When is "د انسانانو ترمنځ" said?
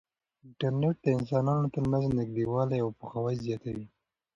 1.03-2.05